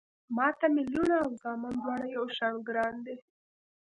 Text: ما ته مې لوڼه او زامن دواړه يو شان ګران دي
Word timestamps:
ما 0.35 0.47
ته 0.59 0.65
مې 0.73 0.83
لوڼه 0.93 1.17
او 1.25 1.31
زامن 1.41 1.73
دواړه 1.81 2.07
يو 2.15 2.25
شان 2.37 2.53
ګران 2.67 2.95
دي 3.05 3.15